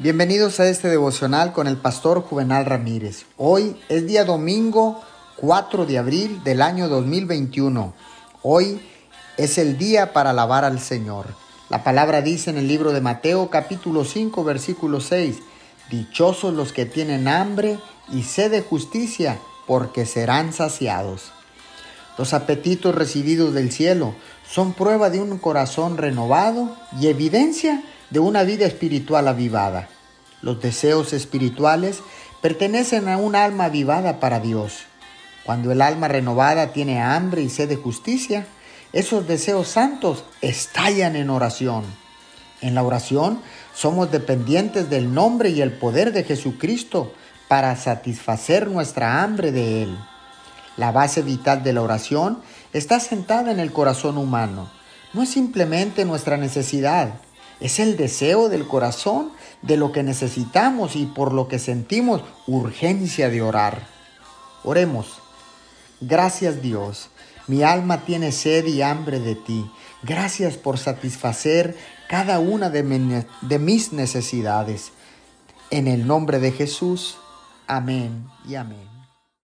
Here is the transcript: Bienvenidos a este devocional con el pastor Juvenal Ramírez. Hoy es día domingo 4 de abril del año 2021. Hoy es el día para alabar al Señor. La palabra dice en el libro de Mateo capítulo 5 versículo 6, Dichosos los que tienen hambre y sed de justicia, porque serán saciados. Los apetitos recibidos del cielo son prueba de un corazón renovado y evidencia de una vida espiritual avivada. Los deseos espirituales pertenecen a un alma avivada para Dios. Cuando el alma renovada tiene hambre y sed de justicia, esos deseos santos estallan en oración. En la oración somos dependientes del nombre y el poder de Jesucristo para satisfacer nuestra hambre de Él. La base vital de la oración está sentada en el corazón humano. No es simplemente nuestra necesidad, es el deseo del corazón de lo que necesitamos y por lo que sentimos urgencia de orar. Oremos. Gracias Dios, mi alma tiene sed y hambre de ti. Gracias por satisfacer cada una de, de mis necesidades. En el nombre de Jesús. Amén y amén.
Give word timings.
Bienvenidos 0.00 0.60
a 0.60 0.68
este 0.68 0.86
devocional 0.86 1.52
con 1.52 1.66
el 1.66 1.76
pastor 1.76 2.22
Juvenal 2.22 2.66
Ramírez. 2.66 3.24
Hoy 3.36 3.76
es 3.88 4.06
día 4.06 4.24
domingo 4.24 5.02
4 5.38 5.86
de 5.86 5.98
abril 5.98 6.40
del 6.44 6.62
año 6.62 6.88
2021. 6.88 7.94
Hoy 8.42 8.80
es 9.36 9.58
el 9.58 9.76
día 9.76 10.12
para 10.12 10.30
alabar 10.30 10.64
al 10.64 10.78
Señor. 10.78 11.26
La 11.68 11.82
palabra 11.82 12.22
dice 12.22 12.50
en 12.50 12.58
el 12.58 12.68
libro 12.68 12.92
de 12.92 13.00
Mateo 13.00 13.50
capítulo 13.50 14.04
5 14.04 14.44
versículo 14.44 15.00
6, 15.00 15.38
Dichosos 15.90 16.54
los 16.54 16.72
que 16.72 16.86
tienen 16.86 17.26
hambre 17.26 17.80
y 18.12 18.22
sed 18.22 18.52
de 18.52 18.62
justicia, 18.62 19.40
porque 19.66 20.06
serán 20.06 20.52
saciados. 20.52 21.32
Los 22.16 22.34
apetitos 22.34 22.94
recibidos 22.94 23.52
del 23.52 23.72
cielo 23.72 24.14
son 24.48 24.74
prueba 24.74 25.10
de 25.10 25.20
un 25.20 25.38
corazón 25.38 25.96
renovado 25.96 26.76
y 27.00 27.08
evidencia 27.08 27.74
de 27.74 27.97
una 28.16 28.42
vida 28.42 28.66
espiritual 28.66 29.28
avivada. 29.28 29.88
Los 30.40 30.62
deseos 30.62 31.12
espirituales 31.12 32.00
pertenecen 32.40 33.08
a 33.08 33.16
un 33.16 33.34
alma 33.34 33.64
avivada 33.64 34.20
para 34.20 34.40
Dios. 34.40 34.84
Cuando 35.44 35.72
el 35.72 35.82
alma 35.82 36.08
renovada 36.08 36.72
tiene 36.72 37.00
hambre 37.00 37.42
y 37.42 37.50
sed 37.50 37.68
de 37.68 37.76
justicia, 37.76 38.46
esos 38.92 39.26
deseos 39.26 39.68
santos 39.68 40.24
estallan 40.40 41.16
en 41.16 41.30
oración. 41.30 41.84
En 42.60 42.74
la 42.74 42.82
oración 42.82 43.40
somos 43.74 44.10
dependientes 44.10 44.88
del 44.90 45.12
nombre 45.12 45.50
y 45.50 45.60
el 45.60 45.72
poder 45.72 46.12
de 46.12 46.24
Jesucristo 46.24 47.12
para 47.48 47.76
satisfacer 47.76 48.68
nuestra 48.68 49.22
hambre 49.22 49.52
de 49.52 49.82
Él. 49.82 49.98
La 50.76 50.92
base 50.92 51.22
vital 51.22 51.62
de 51.62 51.72
la 51.72 51.82
oración 51.82 52.40
está 52.72 53.00
sentada 53.00 53.50
en 53.50 53.60
el 53.60 53.72
corazón 53.72 54.16
humano. 54.16 54.70
No 55.12 55.22
es 55.22 55.30
simplemente 55.30 56.04
nuestra 56.04 56.36
necesidad, 56.36 57.14
es 57.60 57.78
el 57.78 57.96
deseo 57.96 58.48
del 58.48 58.66
corazón 58.66 59.30
de 59.62 59.76
lo 59.76 59.92
que 59.92 60.02
necesitamos 60.02 60.96
y 60.96 61.06
por 61.06 61.32
lo 61.32 61.48
que 61.48 61.58
sentimos 61.58 62.22
urgencia 62.46 63.28
de 63.30 63.42
orar. 63.42 63.86
Oremos. 64.64 65.20
Gracias 66.00 66.62
Dios, 66.62 67.10
mi 67.48 67.62
alma 67.62 68.04
tiene 68.04 68.30
sed 68.30 68.66
y 68.66 68.82
hambre 68.82 69.18
de 69.18 69.34
ti. 69.34 69.68
Gracias 70.02 70.56
por 70.56 70.78
satisfacer 70.78 71.76
cada 72.08 72.38
una 72.38 72.70
de, 72.70 73.24
de 73.40 73.58
mis 73.58 73.92
necesidades. 73.92 74.92
En 75.70 75.88
el 75.88 76.06
nombre 76.06 76.38
de 76.38 76.52
Jesús. 76.52 77.18
Amén 77.66 78.26
y 78.48 78.54
amén. 78.54 78.97